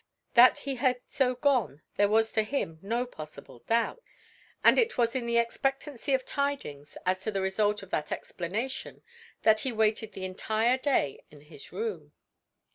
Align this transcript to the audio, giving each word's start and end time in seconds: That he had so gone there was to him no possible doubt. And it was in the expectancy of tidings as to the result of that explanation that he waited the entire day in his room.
That 0.33 0.57
he 0.57 0.77
had 0.77 0.99
so 1.09 1.35
gone 1.35 1.83
there 1.95 2.09
was 2.09 2.33
to 2.33 2.41
him 2.41 2.79
no 2.81 3.05
possible 3.05 3.59
doubt. 3.67 4.01
And 4.63 4.79
it 4.79 4.97
was 4.97 5.15
in 5.15 5.27
the 5.27 5.37
expectancy 5.37 6.15
of 6.15 6.25
tidings 6.25 6.97
as 7.05 7.21
to 7.21 7.29
the 7.29 7.39
result 7.39 7.83
of 7.83 7.91
that 7.91 8.11
explanation 8.11 9.03
that 9.43 9.59
he 9.59 9.71
waited 9.71 10.13
the 10.13 10.25
entire 10.25 10.79
day 10.79 11.21
in 11.29 11.41
his 11.41 11.71
room. 11.71 12.13